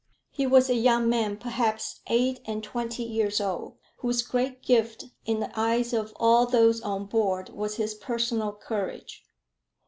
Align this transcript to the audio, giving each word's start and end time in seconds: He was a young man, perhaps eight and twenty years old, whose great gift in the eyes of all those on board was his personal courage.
He 0.31 0.47
was 0.47 0.67
a 0.67 0.73
young 0.73 1.07
man, 1.09 1.37
perhaps 1.37 1.99
eight 2.07 2.39
and 2.45 2.63
twenty 2.63 3.03
years 3.03 3.39
old, 3.39 3.75
whose 3.97 4.23
great 4.23 4.63
gift 4.63 5.05
in 5.27 5.41
the 5.41 5.51
eyes 5.53 5.93
of 5.93 6.11
all 6.15 6.47
those 6.47 6.81
on 6.81 7.05
board 7.05 7.49
was 7.49 7.75
his 7.75 7.93
personal 7.93 8.51
courage. 8.51 9.23